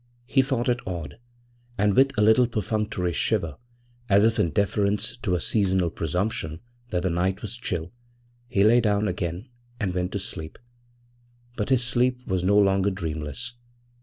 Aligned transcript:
He 0.25 0.41
thought 0.41 0.67
it 0.67 0.79
odd, 0.87 1.19
and 1.77 1.93
with 1.95 2.17
a 2.17 2.23
little 2.23 2.47
perfunctory 2.47 3.13
shiver, 3.13 3.57
as 4.09 4.25
if 4.25 4.39
in 4.39 4.49
deference 4.49 5.15
to 5.17 5.35
a 5.35 5.39
seasonal 5.39 5.91
presumption 5.91 6.59
that 6.89 7.03
the 7.03 7.11
night 7.11 7.43
was 7.43 7.55
chill, 7.55 7.91
he 8.47 8.63
lay 8.63 8.81
down 8.81 9.07
again 9.07 9.49
and 9.79 9.93
went 9.93 10.11
to 10.13 10.17
sleep. 10.17 10.57
But 11.55 11.69
his 11.69 11.83
sleep 11.83 12.25
was 12.25 12.43
no 12.43 12.57
longer 12.57 12.89
dreamless. 12.89 13.53